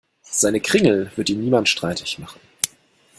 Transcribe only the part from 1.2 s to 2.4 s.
ihm niemand streitig machen.